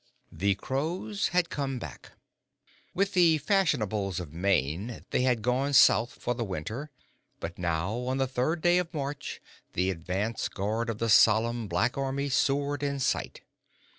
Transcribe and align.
The 0.31 0.55
crows 0.55 1.27
had 1.27 1.51
come 1.51 1.77
back. 1.77 2.13
With 2.95 3.13
the 3.13 3.37
fashionables 3.37 4.19
of 4.19 4.33
Maine 4.33 5.05
they 5.11 5.21
had 5.21 5.43
gone 5.43 5.73
south 5.73 6.13
for 6.13 6.33
the 6.33 6.43
winter, 6.43 6.89
but 7.39 7.59
now 7.59 7.93
on 8.07 8.17
the 8.17 8.25
third 8.25 8.63
day 8.63 8.79
of 8.79 8.95
March 8.95 9.43
the 9.73 9.91
advance 9.91 10.47
guard 10.49 10.89
of 10.89 10.97
the 10.97 11.07
solemn, 11.07 11.67
black 11.67 11.99
army 11.99 12.29
soared 12.29 12.81
in 12.81 12.99
sight. 12.99 13.41